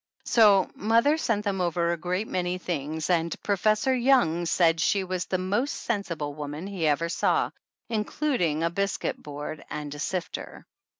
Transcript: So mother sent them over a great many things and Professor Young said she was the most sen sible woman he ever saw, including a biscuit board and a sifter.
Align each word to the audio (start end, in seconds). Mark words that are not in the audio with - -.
So 0.25 0.67
mother 0.73 1.15
sent 1.15 1.45
them 1.45 1.61
over 1.61 1.93
a 1.93 1.95
great 1.97 2.27
many 2.27 2.57
things 2.57 3.07
and 3.07 3.35
Professor 3.43 3.93
Young 3.95 4.47
said 4.47 4.79
she 4.81 5.03
was 5.03 5.25
the 5.25 5.37
most 5.37 5.75
sen 5.75 6.01
sible 6.01 6.33
woman 6.33 6.65
he 6.65 6.87
ever 6.87 7.07
saw, 7.07 7.51
including 7.87 8.63
a 8.63 8.71
biscuit 8.71 9.21
board 9.21 9.63
and 9.69 9.93
a 9.93 9.99
sifter. 9.99 10.65